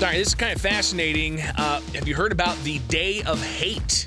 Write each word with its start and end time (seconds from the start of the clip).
All 0.00 0.06
right, 0.06 0.16
this 0.16 0.28
is 0.28 0.34
kind 0.34 0.54
of 0.54 0.62
fascinating. 0.62 1.42
Uh, 1.42 1.82
have 1.92 2.08
you 2.08 2.14
heard 2.14 2.32
about 2.32 2.56
the 2.64 2.78
Day 2.88 3.22
of 3.24 3.38
Hate? 3.42 4.06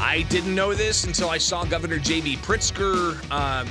I 0.00 0.26
didn't 0.28 0.52
know 0.52 0.74
this 0.74 1.04
until 1.04 1.30
I 1.30 1.38
saw 1.38 1.64
Governor 1.64 2.00
J.B. 2.00 2.38
Pritzker 2.38 3.22
um, 3.30 3.68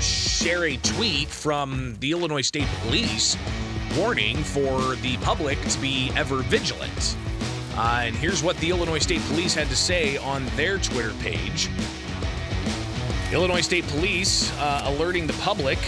share 0.00 0.66
a 0.66 0.76
tweet 0.76 1.26
from 1.26 1.96
the 1.98 2.12
Illinois 2.12 2.42
State 2.42 2.68
Police 2.82 3.36
warning 3.98 4.36
for 4.36 4.94
the 4.96 5.16
public 5.16 5.60
to 5.62 5.80
be 5.80 6.12
ever 6.14 6.42
vigilant. 6.42 7.16
Uh, 7.76 8.02
and 8.04 8.14
here's 8.14 8.44
what 8.44 8.56
the 8.58 8.70
Illinois 8.70 9.00
State 9.00 9.22
Police 9.22 9.52
had 9.52 9.68
to 9.70 9.76
say 9.76 10.16
on 10.18 10.46
their 10.54 10.78
Twitter 10.78 11.12
page. 11.14 11.70
Illinois 13.32 13.62
State 13.62 13.86
Police 13.88 14.56
uh, 14.58 14.82
alerting 14.84 15.26
the 15.26 15.32
public 15.34 15.80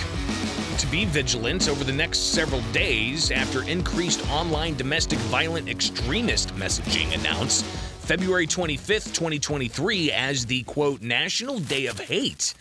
to 0.78 0.86
be 0.88 1.04
vigilant 1.06 1.68
over 1.68 1.84
the 1.84 1.92
next 1.92 2.32
several 2.32 2.60
days 2.72 3.30
after 3.30 3.62
increased 3.68 4.28
online 4.30 4.76
domestic 4.76 5.18
violent 5.20 5.68
extremist 5.68 6.48
messaging 6.56 7.14
announced 7.18 7.64
February 7.64 8.46
25th, 8.46 9.12
2023, 9.14 10.12
as 10.12 10.46
the 10.46 10.62
quote, 10.64 11.02
National 11.02 11.58
Day 11.58 11.86
of 11.86 11.98
Hate. 11.98 12.54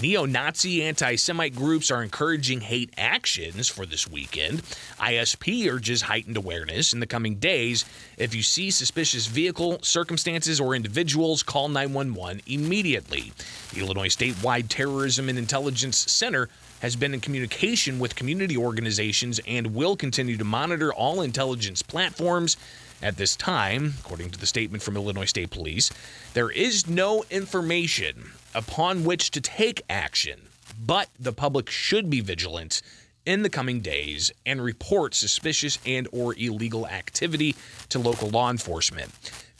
Neo 0.00 0.24
Nazi 0.24 0.82
anti 0.82 1.16
Semite 1.16 1.54
groups 1.54 1.90
are 1.90 2.02
encouraging 2.02 2.60
hate 2.60 2.92
actions 2.96 3.68
for 3.68 3.86
this 3.86 4.08
weekend. 4.08 4.62
ISP 4.98 5.70
urges 5.70 6.02
heightened 6.02 6.36
awareness 6.36 6.92
in 6.92 7.00
the 7.00 7.06
coming 7.06 7.36
days. 7.36 7.84
If 8.16 8.34
you 8.34 8.42
see 8.42 8.70
suspicious 8.70 9.26
vehicle, 9.26 9.78
circumstances, 9.82 10.60
or 10.60 10.74
individuals, 10.74 11.42
call 11.42 11.68
911 11.68 12.42
immediately. 12.46 13.32
The 13.72 13.80
Illinois 13.80 14.08
Statewide 14.08 14.68
Terrorism 14.68 15.28
and 15.28 15.38
Intelligence 15.38 15.98
Center 16.10 16.48
has 16.82 16.96
been 16.96 17.14
in 17.14 17.20
communication 17.20 18.00
with 18.00 18.16
community 18.16 18.56
organizations 18.56 19.40
and 19.46 19.72
will 19.72 19.96
continue 19.96 20.36
to 20.36 20.44
monitor 20.44 20.92
all 20.92 21.22
intelligence 21.22 21.80
platforms. 21.80 22.56
At 23.00 23.16
this 23.16 23.36
time, 23.36 23.94
according 24.00 24.30
to 24.30 24.38
the 24.38 24.46
statement 24.46 24.82
from 24.82 24.96
Illinois 24.96 25.26
State 25.26 25.50
Police, 25.50 25.92
there 26.34 26.50
is 26.50 26.88
no 26.88 27.24
information 27.30 28.32
upon 28.52 29.04
which 29.04 29.30
to 29.30 29.40
take 29.40 29.82
action, 29.88 30.40
but 30.84 31.08
the 31.20 31.32
public 31.32 31.70
should 31.70 32.10
be 32.10 32.20
vigilant 32.20 32.82
in 33.24 33.42
the 33.42 33.50
coming 33.50 33.80
days 33.80 34.32
and 34.44 34.60
report 34.60 35.14
suspicious 35.14 35.78
and 35.86 36.08
or 36.10 36.34
illegal 36.36 36.88
activity 36.88 37.54
to 37.90 38.00
local 38.00 38.28
law 38.28 38.50
enforcement. 38.50 39.10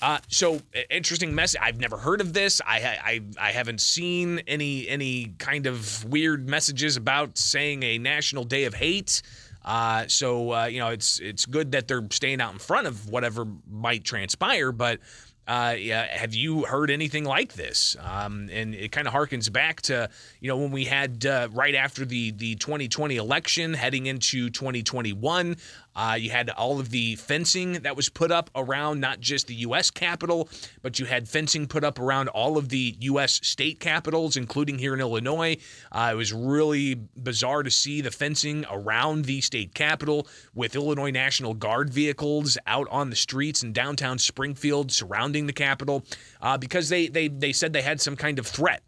Uh, 0.03 0.19
so 0.27 0.61
interesting 0.91 1.33
message. 1.33 1.61
I've 1.62 1.78
never 1.78 1.97
heard 1.97 2.20
of 2.20 2.33
this. 2.33 2.61
I, 2.67 2.98
I 3.05 3.20
I 3.41 3.53
haven't 3.53 3.81
seen 3.81 4.41
any 4.48 4.89
any 4.89 5.34
kind 5.39 5.67
of 5.67 6.05
weird 6.05 6.48
messages 6.48 6.97
about 6.97 7.39
saying 7.39 7.84
a 7.84 7.98
national 7.98 8.42
day 8.42 8.64
of 8.64 8.75
hate. 8.75 9.23
Uh, 9.64 10.08
so 10.08 10.53
uh, 10.53 10.64
you 10.64 10.80
know, 10.80 10.89
it's 10.89 11.20
it's 11.20 11.47
good 11.47 11.70
that 11.73 11.86
they're 11.86 12.05
staying 12.11 12.41
out 12.41 12.53
in 12.53 12.58
front 12.58 12.89
of 12.89 13.08
whatever 13.08 13.47
might 13.70 14.03
transpire. 14.03 14.73
But 14.73 14.98
uh, 15.47 15.75
yeah, 15.78 16.05
have 16.06 16.34
you 16.34 16.64
heard 16.64 16.91
anything 16.91 17.25
like 17.25 17.53
this? 17.53 17.97
Um, 18.00 18.48
and 18.53 18.75
it 18.75 18.92
kind 18.92 19.08
of 19.08 19.14
harkens 19.14 19.53
back 19.53 19.83
to 19.83 20.08
you 20.41 20.48
know 20.48 20.56
when 20.56 20.70
we 20.73 20.84
had 20.84 21.25
uh, 21.27 21.48
right 21.53 21.75
after 21.75 22.05
the 22.05 22.33
the 22.33 22.56
2020 22.56 23.17
election, 23.17 23.75
heading 23.75 24.06
into 24.06 24.50
2021. 24.50 25.56
Uh, 25.94 26.16
you 26.18 26.30
had 26.30 26.50
all 26.50 26.80
of 26.80 26.90
the 26.90 27.16
fencing 27.16 27.74
that 27.74 27.96
was 27.96 28.08
put 28.08 28.30
up 28.30 28.50
around 28.54 29.00
not 29.00 29.20
just 29.20 29.46
the 29.46 29.54
U.S. 29.56 29.90
Capitol, 29.90 30.48
but 30.82 30.98
you 30.98 31.06
had 31.06 31.28
fencing 31.28 31.66
put 31.66 31.84
up 31.84 31.98
around 31.98 32.28
all 32.28 32.56
of 32.56 32.68
the 32.68 32.96
U.S. 33.00 33.40
state 33.46 33.80
capitals, 33.80 34.36
including 34.36 34.78
here 34.78 34.94
in 34.94 35.00
Illinois. 35.00 35.56
Uh, 35.90 36.10
it 36.12 36.16
was 36.16 36.32
really 36.32 36.94
bizarre 36.94 37.62
to 37.62 37.70
see 37.70 38.00
the 38.00 38.10
fencing 38.10 38.64
around 38.70 39.24
the 39.24 39.40
state 39.40 39.74
capitol 39.74 40.26
with 40.54 40.74
Illinois 40.74 41.10
National 41.10 41.54
Guard 41.54 41.90
vehicles 41.90 42.56
out 42.66 42.88
on 42.90 43.10
the 43.10 43.16
streets 43.16 43.62
in 43.62 43.72
downtown 43.72 44.18
Springfield 44.18 44.92
surrounding 44.92 45.46
the 45.46 45.52
capitol 45.52 46.04
uh, 46.40 46.56
because 46.56 46.88
they, 46.88 47.08
they, 47.08 47.28
they 47.28 47.52
said 47.52 47.72
they 47.72 47.82
had 47.82 48.00
some 48.00 48.16
kind 48.16 48.38
of 48.38 48.46
threat. 48.46 48.82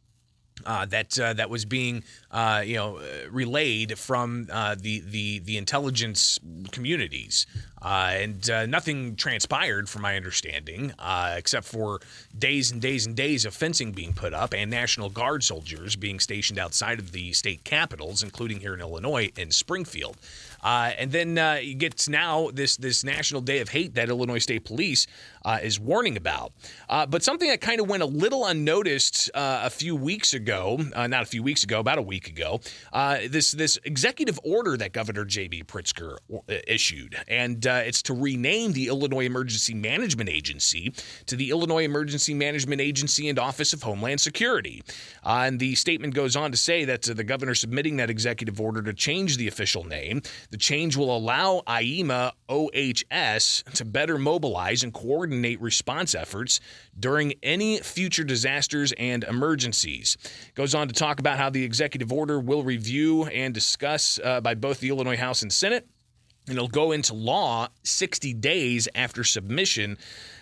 Uh, 0.66 0.86
that 0.86 1.18
uh, 1.18 1.32
that 1.32 1.50
was 1.50 1.64
being 1.64 2.02
uh, 2.30 2.62
you 2.64 2.76
know 2.76 3.00
relayed 3.30 3.98
from 3.98 4.48
uh, 4.50 4.74
the 4.78 5.00
the 5.00 5.38
the 5.40 5.56
intelligence 5.56 6.38
communities, 6.70 7.46
uh, 7.84 8.12
and 8.14 8.50
uh, 8.50 8.66
nothing 8.66 9.16
transpired, 9.16 9.88
from 9.88 10.02
my 10.02 10.16
understanding, 10.16 10.92
except 11.36 11.66
for 11.66 12.00
days 12.38 12.70
and 12.70 12.80
days 12.80 13.06
and 13.06 13.14
days 13.14 13.44
of 13.44 13.54
fencing 13.54 13.92
being 13.92 14.12
put 14.12 14.32
up 14.32 14.54
and 14.54 14.70
National 14.70 15.10
Guard 15.10 15.44
soldiers 15.44 15.96
being 15.96 16.18
stationed 16.18 16.58
outside 16.58 16.98
of 16.98 17.12
the 17.12 17.32
state 17.32 17.64
capitals, 17.64 18.22
including 18.22 18.60
here 18.60 18.74
in 18.74 18.80
Illinois 18.80 19.30
in 19.36 19.50
Springfield. 19.50 20.16
and 20.62 21.12
then 21.12 21.36
you 21.62 21.74
get 21.74 22.08
now 22.08 22.50
this 22.52 22.76
this 22.76 23.04
National 23.04 23.40
Day 23.40 23.60
of 23.60 23.68
Hate 23.68 23.94
that 23.94 24.08
Illinois 24.08 24.38
State 24.38 24.64
Police 24.64 25.06
is 25.62 25.78
warning 25.78 26.16
about, 26.16 26.52
but 26.88 27.22
something 27.22 27.48
that 27.48 27.60
kind 27.60 27.80
of 27.80 27.88
went 27.88 28.02
a 28.02 28.06
little 28.06 28.46
unnoticed 28.46 29.30
a 29.34 29.70
few 29.70 29.94
weeks 29.94 30.32
ago 30.34 30.78
uh, 30.94 31.06
not 31.06 31.22
a 31.22 31.26
few 31.26 31.42
weeks 31.42 31.62
ago, 31.64 31.80
about 31.80 31.98
a 31.98 32.02
week 32.02 32.28
ago, 32.28 32.60
uh, 32.92 33.18
this 33.28 33.52
this 33.52 33.78
executive 33.84 34.38
order 34.44 34.76
that 34.76 34.92
Governor 34.92 35.24
J.B. 35.24 35.64
Pritzker 35.64 36.16
uh, 36.32 36.38
issued, 36.66 37.16
and 37.28 37.66
uh, 37.74 37.82
it's 37.84 38.02
to 38.02 38.14
rename 38.14 38.72
the 38.72 38.88
Illinois 38.88 39.24
Emergency 39.24 39.74
Management 39.74 40.28
Agency 40.28 40.92
to 41.26 41.36
the 41.36 41.50
Illinois 41.50 41.84
Emergency 41.84 42.34
Management 42.34 42.80
Agency 42.80 43.28
and 43.28 43.38
Office 43.38 43.72
of 43.72 43.82
Homeland 43.82 44.20
Security. 44.20 44.82
Uh, 45.24 45.44
and 45.46 45.58
the 45.58 45.74
statement 45.74 46.14
goes 46.14 46.36
on 46.36 46.50
to 46.50 46.56
say 46.56 46.84
that 46.84 47.02
the 47.02 47.24
governor 47.24 47.54
submitting 47.54 47.96
that 47.96 48.10
executive 48.10 48.60
order 48.60 48.82
to 48.82 48.92
change 48.92 49.36
the 49.36 49.48
official 49.48 49.84
name. 49.84 50.22
The 50.50 50.56
change 50.56 50.96
will 50.96 51.14
allow 51.16 51.62
IEMA 51.66 52.32
OHS 52.48 53.64
to 53.74 53.84
better 53.84 54.18
mobilize 54.18 54.82
and 54.82 54.92
coordinate 54.92 55.60
response 55.60 56.14
efforts 56.14 56.60
during 56.98 57.34
any 57.42 57.78
future 57.78 58.24
disasters 58.24 58.92
and 58.98 59.24
emergencies. 59.24 60.16
Goes 60.54 60.74
on 60.74 60.88
to 60.88 60.94
talk 60.94 61.20
about 61.20 61.38
how 61.38 61.50
the 61.50 61.64
executive 61.64 62.12
order 62.12 62.38
will 62.38 62.62
review 62.62 63.24
and 63.24 63.52
discuss 63.52 64.20
uh, 64.22 64.40
by 64.40 64.54
both 64.54 64.80
the 64.80 64.90
Illinois 64.90 65.16
House 65.16 65.42
and 65.42 65.52
Senate. 65.52 65.86
And 66.46 66.56
it'll 66.56 66.68
go 66.68 66.92
into 66.92 67.14
law 67.14 67.68
60 67.84 68.34
days 68.34 68.86
after 68.94 69.24
submission 69.24 69.96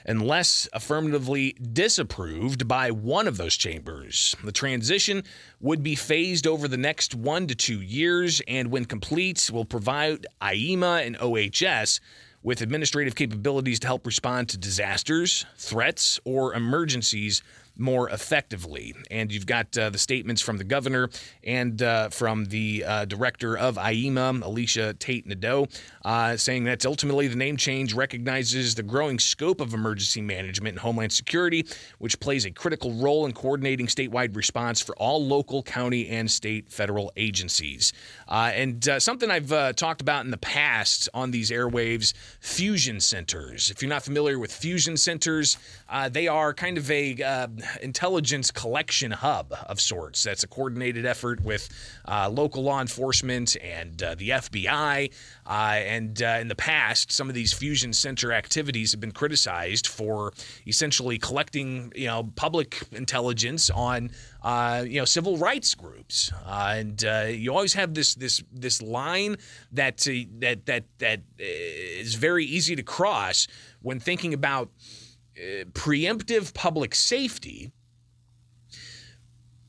unless 0.05 0.69
affirmatively 0.73 1.53
disapproved 1.53 2.67
by 2.67 2.91
one 2.91 3.29
of 3.29 3.37
those 3.37 3.57
chambers. 3.57 4.35
The 4.43 4.51
transition 4.51 5.23
would 5.61 5.83
be 5.83 5.95
phased 5.95 6.47
over 6.47 6.67
the 6.67 6.77
next 6.77 7.15
one 7.15 7.47
to 7.47 7.55
two 7.55 7.81
years, 7.81 8.43
and 8.49 8.73
when 8.73 8.85
complete, 8.85 9.49
will 9.53 9.65
provide 9.65 10.27
IEMA 10.41 11.07
and 11.07 11.17
OHS 11.21 12.01
with 12.43 12.61
administrative 12.61 13.15
capabilities 13.15 13.79
to 13.79 13.87
help 13.87 14.05
respond 14.05 14.49
to 14.49 14.59
disasters, 14.59 15.47
threats, 15.57 16.19
or 16.25 16.55
emergencies 16.55 17.43
more 17.77 18.09
effectively. 18.11 18.95
And 19.11 19.33
you've 19.33 19.47
got 19.47 19.77
uh, 19.77 19.91
the 19.91 19.99
statements 19.99 20.43
from 20.43 20.59
the 20.59 20.65
governor 20.65 21.09
and 21.43 21.81
uh, 21.83 22.11
from 22.11 22.47
the 22.47 22.85
uh, 22.87 23.05
director 23.07 23.57
of 23.57 23.77
IEMA, 23.77 24.43
Alicia 24.43 24.95
Tate 24.95 25.27
Nadeau, 25.27 25.67
uh, 26.05 26.37
saying 26.37 26.65
that 26.65 26.85
ultimately 26.85 27.29
the 27.29 27.37
name 27.37 27.57
change 27.57 27.95
recognizes 27.95 28.75
the 28.75 28.83
growing 28.83 29.19
scope 29.19 29.61
of 29.61 29.75
emergency 29.75 30.21
management 30.21 30.75
and 30.75 30.81
homeland 30.81 31.13
security, 31.13 31.67
which 31.99 32.19
plays 32.21 32.45
a 32.45 32.51
critical 32.51 32.93
role 32.95 33.27
in 33.27 33.33
coordinating 33.33 33.87
statewide 33.87 34.37
response 34.37 34.81
for 34.81 34.95
all 34.97 35.25
local, 35.25 35.63
county, 35.63 36.09
and 36.09 36.31
state 36.31 36.71
federal 36.71 37.13
agencies. 37.17 37.93
Uh, 38.29 38.51
and 38.55 38.89
uh, 38.89 39.01
something 39.01 39.31
I've 39.31 39.77
talked 39.77 40.01
about 40.01 40.25
in 40.25 40.31
the 40.31 40.37
past 40.39 41.09
on 41.15 41.31
these 41.31 41.51
airwaves 41.51 42.13
fusion 42.41 43.01
centers. 43.01 43.71
If 43.71 43.83
you're 43.83 43.89
not 43.89 44.03
familiar 44.03 44.39
with 44.39 44.53
fusion 44.53 44.97
centers, 44.97 45.57
they 46.11 46.29
are 46.29 46.53
kind 46.55 46.79
of 46.79 46.91
a 46.91 47.15
intelligence 47.81 48.51
collection 48.51 49.11
hub 49.11 49.55
of 49.67 49.81
sorts. 49.81 50.23
That's 50.23 50.43
a 50.45 50.49
coordinated 50.49 51.07
effort 51.07 51.41
with 51.41 51.69
uh, 52.07 52.29
local 52.31 52.63
law 52.63 52.81
enforcement 52.81 53.57
and 53.63 54.03
uh, 54.03 54.15
the 54.15 54.31
FBI. 54.31 55.13
Uh, 55.47 55.51
and 55.51 56.23
uh, 56.23 56.39
in 56.41 56.49
the 56.49 56.55
past, 56.55 57.13
some 57.13 57.29
of 57.29 57.35
these 57.35 57.53
fusion 57.53 57.93
center 57.93 58.33
activities 58.33 58.93
have 58.93 59.01
been 59.01 59.13
criticized 59.13 59.87
for 59.87 60.33
essentially 60.67 61.19
collecting, 61.19 61.93
you 61.95 62.07
know, 62.07 62.31
public 62.37 62.83
intelligence 62.93 63.71
on, 63.71 64.11
uh, 64.43 64.85
you 64.87 64.99
know, 64.99 65.05
civil 65.05 65.37
rights 65.37 65.75
groups. 65.75 66.33
And 66.47 67.03
you 67.03 67.53
always 67.53 67.75
have 67.75 67.95
this 67.95 68.15
this 68.15 68.43
this 68.53 68.83
line 68.83 69.37
that 69.73 69.99
that 70.41 70.67
that 70.67 70.85
that 70.99 71.21
is 71.39 72.15
very 72.15 72.45
easy 72.45 72.77
to 72.77 72.83
cross 72.83 73.47
when 73.81 74.01
thinking 74.01 74.35
about 74.35 74.71
uh, 75.37 75.65
preemptive 75.73 76.55
public 76.55 76.95
safety 76.95 77.73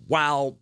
while 0.07 0.57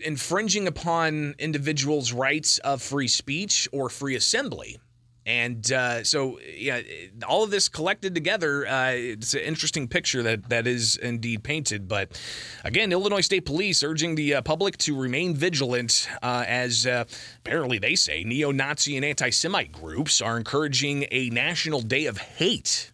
infringing 0.00 0.66
upon 0.66 1.34
individuals' 1.38 2.12
rights 2.12 2.58
of 2.58 2.82
free 2.82 3.08
speech 3.08 3.68
or 3.72 3.88
free 3.88 4.14
assembly. 4.14 4.78
And 5.26 5.70
uh, 5.72 6.04
so, 6.04 6.40
yeah, 6.40 6.80
all 7.28 7.44
of 7.44 7.50
this 7.50 7.68
collected 7.68 8.14
together, 8.14 8.66
uh, 8.66 8.92
it's 8.92 9.34
an 9.34 9.40
interesting 9.40 9.86
picture 9.86 10.22
that, 10.22 10.48
that 10.48 10.66
is 10.66 10.96
indeed 10.96 11.42
painted. 11.42 11.86
But 11.86 12.18
again, 12.64 12.92
Illinois 12.92 13.20
State 13.20 13.44
Police 13.44 13.82
urging 13.82 14.14
the 14.14 14.36
uh, 14.36 14.42
public 14.42 14.78
to 14.78 14.98
remain 14.98 15.34
vigilant 15.34 16.08
uh, 16.22 16.44
as 16.46 16.86
uh, 16.86 17.04
apparently 17.44 17.78
they 17.78 17.94
say 17.94 18.24
neo 18.24 18.52
Nazi 18.52 18.96
and 18.96 19.04
anti 19.04 19.28
Semite 19.28 19.70
groups 19.70 20.22
are 20.22 20.38
encouraging 20.38 21.04
a 21.10 21.28
national 21.28 21.82
day 21.82 22.06
of 22.06 22.16
hate 22.16 22.90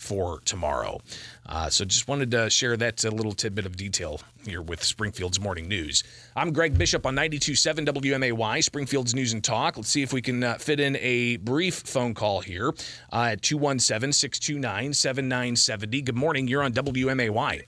for 0.00 0.40
tomorrow. 0.44 1.00
Uh, 1.46 1.68
so 1.68 1.84
just 1.84 2.08
wanted 2.08 2.30
to 2.30 2.48
share 2.48 2.76
that 2.76 3.04
uh, 3.04 3.10
little 3.10 3.32
tidbit 3.32 3.66
of 3.66 3.76
detail 3.76 4.20
here 4.44 4.62
with 4.62 4.82
Springfield's 4.82 5.38
Morning 5.38 5.68
News. 5.68 6.02
I'm 6.34 6.52
Greg 6.52 6.76
Bishop 6.78 7.04
on 7.04 7.14
92.7 7.14 7.86
WMAY, 7.86 8.64
Springfield's 8.64 9.14
News 9.14 9.32
and 9.34 9.44
Talk. 9.44 9.76
Let's 9.76 9.90
see 9.90 10.02
if 10.02 10.12
we 10.12 10.22
can 10.22 10.42
uh, 10.42 10.54
fit 10.54 10.80
in 10.80 10.96
a 10.96 11.36
brief 11.36 11.74
phone 11.74 12.14
call 12.14 12.40
here 12.40 12.70
uh, 13.12 13.32
at 13.32 13.42
217 13.42 14.12
629 14.12 14.94
7970. 14.94 16.02
Good 16.02 16.16
morning. 16.16 16.48
You're 16.48 16.62
on 16.62 16.72
WMAY. 16.72 17.64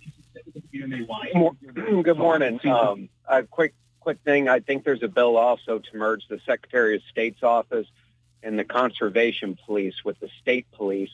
Good 2.03 2.19
morning. 2.19 2.61
Um, 2.67 3.09
a 3.29 3.43
quick, 3.43 3.75
quick 4.01 4.19
thing. 4.25 4.49
I 4.49 4.61
think 4.61 4.85
there's 4.85 5.03
a 5.03 5.09
bill 5.09 5.37
also 5.37 5.79
to 5.79 5.97
merge 5.97 6.27
the 6.29 6.41
Secretary 6.47 6.97
of 6.97 7.03
State's 7.11 7.43
office 7.43 7.87
and 8.43 8.59
the 8.59 8.65
Conservation 8.65 9.59
Police 9.67 10.05
with 10.05 10.19
the 10.19 10.29
state 10.41 10.67
police 10.73 11.11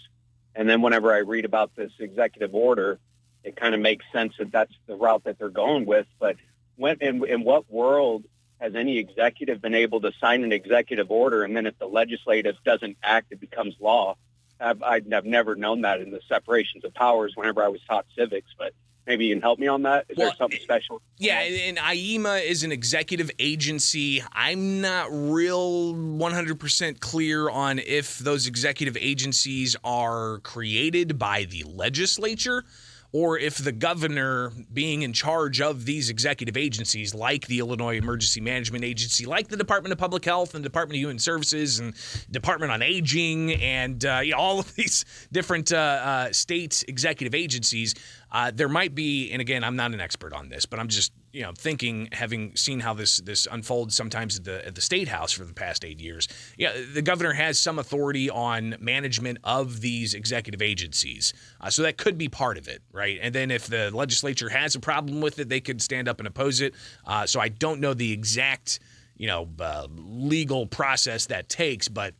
and 0.59 0.69
then 0.69 0.83
whenever 0.83 1.15
I 1.15 1.19
read 1.19 1.45
about 1.45 1.77
this 1.77 1.93
executive 2.01 2.53
order, 2.53 2.99
it 3.45 3.55
kind 3.55 3.77
of 3.77 3.81
makes 3.81 4.05
sense 4.13 4.35
that 4.41 4.51
that's 4.51 4.75
the 4.89 4.97
route 4.97 5.23
that 5.23 5.39
they're 5.39 5.51
going 5.51 5.87
with. 5.87 6.09
But 6.19 6.35
when 6.75 6.97
in, 7.01 7.25
in 7.25 7.45
what 7.45 7.71
world 7.71 8.25
has 8.61 8.75
any 8.75 8.99
executive 8.99 9.63
been 9.63 9.77
able 9.77 10.01
to 10.01 10.11
sign 10.21 10.43
an 10.43 10.51
executive 10.51 11.13
order 11.13 11.45
and 11.45 11.57
then 11.57 11.67
if 11.67 11.79
the 11.79 11.87
legislative 11.87 12.57
doesn't 12.65 12.97
act, 13.05 13.29
it 13.31 13.39
becomes 13.39 13.77
law? 13.79 14.17
I've, 14.59 14.83
I've 14.83 15.25
never 15.25 15.55
known 15.55 15.83
that 15.83 16.01
in 16.01 16.11
the 16.11 16.21
separations 16.29 16.85
of 16.85 16.93
powers 16.93 17.35
whenever 17.37 17.63
I 17.63 17.69
was 17.69 17.81
taught 17.89 18.07
civics, 18.17 18.51
but 18.59 18.73
maybe 19.09 19.25
you 19.25 19.35
can 19.35 19.43
help 19.43 19.59
me 19.59 19.67
on 19.67 19.83
that. 19.83 20.05
Is 20.09 20.19
well, 20.19 20.29
there 20.29 20.37
something 20.37 20.61
special? 20.61 21.03
Yeah, 21.17 21.41
and 21.41 21.79
IEMA 21.79 22.45
is 22.45 22.63
an 22.63 22.71
executive 22.71 23.31
agency. 23.39 24.23
I'm 24.33 24.81
not 24.81 25.09
real 25.11 25.95
100% 25.95 27.01
clear 27.01 27.49
on 27.49 27.81
if 27.81 28.19
those 28.19 28.47
executive 28.47 28.97
agencies 29.01 29.75
are 29.83 30.39
created 30.41 31.19
by 31.19 31.45
the 31.45 31.65
legislature 31.65 32.65
or 33.13 33.39
if 33.39 33.57
the 33.57 33.73
governor 33.73 34.53
being 34.73 35.03
in 35.03 35.13
charge 35.13 35.61
of 35.61 35.87
these 35.87 36.11
executive 36.11 36.57
agencies 36.57 37.15
like 37.15 37.47
the 37.47 37.59
Illinois 37.59 37.97
Emergency 37.97 38.41
Management 38.41 38.85
Agency, 38.85 39.25
like 39.25 39.49
the 39.49 39.57
Department 39.57 39.93
of 39.93 39.99
Public 39.99 40.25
Health 40.25 40.55
and 40.55 40.63
Department 40.63 40.97
of 40.97 41.01
Human 41.01 41.19
Services 41.19 41.79
and 41.79 41.95
Department 42.31 42.71
on 42.71 42.83
Aging 42.83 43.55
and 43.55 44.05
uh, 44.05 44.23
all 44.37 44.61
of 44.61 44.75
these 44.77 45.05
different 45.33 45.73
uh, 45.73 45.77
uh, 45.77 46.33
state 46.33 46.85
executive 46.87 47.35
agencies, 47.35 47.95
uh, 48.31 48.51
there 48.55 48.69
might 48.69 48.95
be, 48.95 49.31
and 49.31 49.41
again, 49.41 49.65
I'm 49.65 49.77
not 49.77 49.93
an 49.93 50.01
expert 50.01 50.35
on 50.35 50.51
this, 50.51 50.67
but 50.67 50.79
I'm 50.79 50.89
just 50.89 51.13
you 51.33 51.43
know 51.43 51.53
thinking, 51.57 52.09
having 52.13 52.57
seen 52.57 52.81
how 52.81 52.95
this 52.95 53.19
this 53.19 53.47
unfolds 53.51 53.95
sometimes 53.95 54.39
at 54.39 54.45
the 54.45 54.67
at 54.67 54.75
the 54.75 54.81
state 54.81 55.09
house 55.09 55.33
for 55.33 55.45
the 55.45 55.55
past 55.55 55.85
eight 55.85 56.01
years. 56.01 56.29
Yeah, 56.57 56.73
the 56.93 57.03
governor 57.03 57.33
has 57.33 57.59
some 57.59 57.79
authority 57.79 58.31
on 58.31 58.77
management 58.81 59.39
of 59.45 59.81
these 59.81 60.15
executive 60.15 60.63
agencies, 60.63 61.33
uh, 61.61 61.71
so 61.71 61.83
that 61.83 61.97
could 61.97 62.19
be 62.19 62.29
part 62.29 62.59
of 62.59 62.69
it, 62.69 62.83
right? 62.93 63.19
And 63.21 63.35
then 63.35 63.51
if 63.51 63.67
the 63.67 63.91
legislature 63.95 64.49
has 64.49 64.75
a 64.75 64.81
problem 64.81 65.21
with 65.21 65.39
it, 65.39 65.49
they 65.49 65.61
could 65.61 65.83
stand 65.83 66.09
up 66.09 66.19
and 66.19 66.27
oppose 66.27 66.61
it. 66.61 66.75
Uh, 67.07 67.27
so 67.27 67.41
I 67.41 67.49
don't 67.49 67.81
know 67.81 67.95
the 67.95 68.13
exact 68.13 68.81
you 69.17 69.27
know 69.27 69.49
uh, 69.61 69.87
legal 69.97 70.67
process 70.67 71.27
that 71.27 71.49
takes, 71.49 71.89
but 71.89 72.15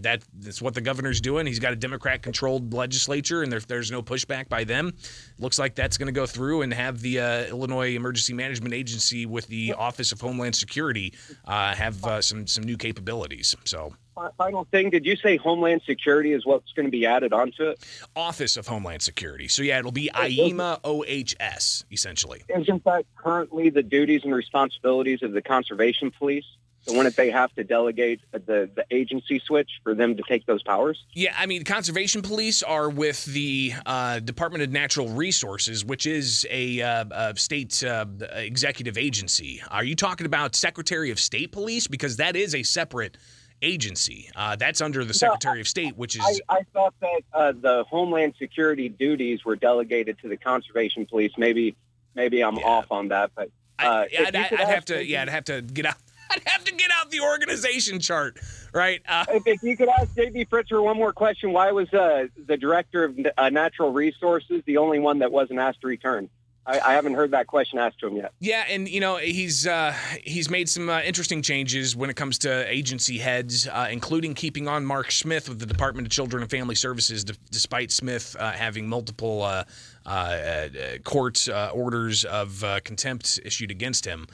that 0.00 0.22
that's 0.38 0.62
what 0.62 0.74
the 0.74 0.80
governor's 0.80 1.20
doing. 1.20 1.46
He's 1.46 1.58
got 1.58 1.72
a 1.72 1.76
Democrat-controlled 1.76 2.72
legislature, 2.72 3.42
and 3.42 3.52
there, 3.52 3.60
there's 3.60 3.90
no 3.90 4.02
pushback 4.02 4.48
by 4.48 4.64
them. 4.64 4.94
Looks 5.38 5.58
like 5.58 5.74
that's 5.74 5.96
going 5.96 6.06
to 6.06 6.12
go 6.12 6.26
through 6.26 6.62
and 6.62 6.72
have 6.72 7.00
the 7.00 7.20
uh, 7.20 7.44
Illinois 7.44 7.94
Emergency 7.94 8.34
Management 8.34 8.74
Agency 8.74 9.26
with 9.26 9.46
the 9.48 9.74
Office 9.74 10.12
of 10.12 10.20
Homeland 10.20 10.54
Security 10.54 11.12
uh, 11.46 11.74
have 11.74 12.04
uh, 12.04 12.20
some 12.20 12.46
some 12.46 12.64
new 12.64 12.76
capabilities. 12.76 13.54
So. 13.64 13.94
Final 14.36 14.64
thing, 14.70 14.90
did 14.90 15.06
you 15.06 15.16
say 15.16 15.38
Homeland 15.38 15.80
Security 15.86 16.34
is 16.34 16.44
what's 16.44 16.72
going 16.74 16.84
to 16.84 16.90
be 16.90 17.06
added 17.06 17.32
onto 17.32 17.62
it? 17.62 17.82
Office 18.14 18.58
of 18.58 18.66
Homeland 18.66 19.00
Security. 19.00 19.48
So 19.48 19.62
yeah, 19.62 19.78
it'll 19.78 19.92
be 19.92 20.10
IEMA 20.12 20.80
OHS 20.84 21.84
essentially. 21.90 22.42
Isn't 22.54 22.84
that 22.84 23.06
currently 23.16 23.70
the 23.70 23.82
duties 23.82 24.20
and 24.24 24.34
responsibilities 24.34 25.22
of 25.22 25.32
the 25.32 25.40
Conservation 25.40 26.10
Police? 26.10 26.44
So 26.82 26.96
wouldn't 26.96 27.16
they 27.16 27.30
have 27.30 27.52
to 27.54 27.64
delegate 27.64 28.20
the, 28.32 28.70
the 28.74 28.84
agency 28.90 29.38
switch 29.44 29.70
for 29.82 29.94
them 29.94 30.16
to 30.16 30.22
take 30.22 30.46
those 30.46 30.62
powers? 30.62 31.04
Yeah, 31.12 31.34
I 31.38 31.44
mean, 31.44 31.64
conservation 31.64 32.22
police 32.22 32.62
are 32.62 32.88
with 32.88 33.24
the 33.26 33.74
uh, 33.84 34.20
Department 34.20 34.64
of 34.64 34.70
Natural 34.70 35.08
Resources, 35.10 35.84
which 35.84 36.06
is 36.06 36.46
a, 36.50 36.80
uh, 36.80 37.04
a 37.10 37.36
state 37.36 37.84
uh, 37.84 38.06
executive 38.32 38.96
agency. 38.96 39.62
Are 39.70 39.84
you 39.84 39.94
talking 39.94 40.24
about 40.24 40.54
Secretary 40.54 41.10
of 41.10 41.20
State 41.20 41.52
Police? 41.52 41.86
Because 41.86 42.16
that 42.16 42.34
is 42.34 42.54
a 42.54 42.62
separate 42.62 43.18
agency. 43.60 44.30
Uh, 44.34 44.56
that's 44.56 44.80
under 44.80 45.04
the 45.04 45.12
Secretary 45.12 45.56
no, 45.56 45.60
of 45.60 45.68
State, 45.68 45.98
which 45.98 46.16
is. 46.16 46.40
I, 46.48 46.56
I 46.56 46.62
thought 46.72 46.94
that 47.00 47.20
uh, 47.34 47.52
the 47.52 47.84
Homeland 47.90 48.34
Security 48.38 48.88
duties 48.88 49.44
were 49.44 49.56
delegated 49.56 50.18
to 50.20 50.28
the 50.28 50.38
Conservation 50.38 51.04
Police. 51.04 51.32
Maybe, 51.36 51.76
maybe 52.14 52.42
I'm 52.42 52.56
yeah. 52.56 52.66
off 52.66 52.90
on 52.90 53.08
that, 53.08 53.32
but. 53.34 53.50
Uh, 53.78 54.04
I, 54.12 54.24
would 54.50 54.60
have 54.60 54.84
to, 54.86 55.02
yeah, 55.02 55.22
I'd 55.22 55.30
have 55.30 55.44
to 55.44 55.62
get 55.62 55.86
out 55.86 55.96
I'd 56.30 56.42
have 56.46 56.64
to 56.64 56.72
get 56.72 56.90
out 56.98 57.10
the 57.10 57.20
organization 57.20 58.00
chart, 58.00 58.38
right? 58.72 59.02
Uh, 59.08 59.24
if, 59.46 59.62
you 59.62 59.76
could 59.76 59.88
ask 59.88 60.14
J.B. 60.14 60.46
Pritzker 60.46 60.82
one 60.82 60.96
more 60.96 61.12
question, 61.12 61.52
why 61.52 61.72
was 61.72 61.92
uh, 61.92 62.26
the 62.46 62.56
director 62.56 63.04
of 63.04 63.18
uh, 63.36 63.50
natural 63.50 63.92
resources 63.92 64.62
the 64.66 64.76
only 64.76 64.98
one 64.98 65.18
that 65.20 65.32
wasn't 65.32 65.58
asked 65.58 65.80
to 65.82 65.86
return? 65.86 66.30
I, 66.66 66.78
I, 66.78 66.92
haven't 66.92 67.14
heard 67.14 67.30
that 67.30 67.46
question 67.46 67.78
asked 67.78 68.00
to 68.00 68.08
him 68.08 68.16
yet. 68.16 68.32
Yeah, 68.38 68.64
and 68.68 68.86
you 68.88 69.00
know 69.00 69.16
he's 69.16 69.66
uh, 69.66 69.94
he's 70.22 70.50
made 70.50 70.68
some 70.68 70.90
uh, 70.90 71.00
interesting 71.00 71.40
changes 71.40 71.96
when 71.96 72.10
it 72.10 72.16
comes 72.16 72.38
to 72.40 72.70
agency 72.70 73.18
heads, 73.18 73.66
uh, 73.66 73.88
including 73.90 74.34
keeping 74.34 74.68
on 74.68 74.84
Marc 74.84 75.10
Smith 75.10 75.48
with 75.48 75.58
the 75.58 75.66
Department 75.66 76.06
of 76.06 76.12
Children 76.12 76.42
and 76.42 76.50
Family 76.50 76.74
Services, 76.74 77.24
d- 77.24 77.34
despite 77.50 77.90
Smith 77.90 78.36
uh, 78.38 78.52
having 78.52 78.86
multiple 78.86 79.42
uh, 79.42 79.64
Uh, 80.06 80.08
uh, 80.08 80.98
court 81.04 81.46
uh, 81.48 81.70
orders 81.74 82.24
of 82.24 82.64
contempt 82.84 83.38
issued 83.44 83.70
against 83.70 84.06
him 84.06 84.26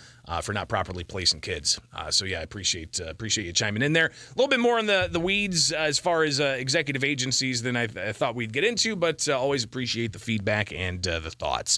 for 0.43 0.53
not 0.53 0.69
properly 0.69 1.05
placing 1.05 1.41
kids. 1.41 1.81
so 2.11 2.25
yeah, 2.25 2.41
I 2.41 2.43
appreciate 2.43 3.01
appreciate 3.01 3.47
you 3.47 3.53
chiming 3.53 3.83
in 3.83 3.93
there. 3.93 4.07
A 4.07 4.35
little 4.37 4.49
bit 4.49 4.61
more 4.61 4.79
on 4.79 4.87
the 4.87 5.09
the 5.11 5.21
weeds 5.21 5.73
as 5.73 5.99
far 5.99 6.25
as 6.25 6.41
executive 6.41 7.05
agencies 7.05 7.63
than 7.63 7.77
I, 7.77 7.85
I, 7.85 8.13
thought 8.13 8.35
we'd 8.35 8.53
get 8.53 8.65
into, 8.65 8.97
but 8.97 9.29
always 9.29 9.65
appreciate 9.65 10.13
the 10.13 10.19
feedback 10.19 10.73
and 10.73 11.03
the 11.03 11.31
thoughts. 11.31 11.73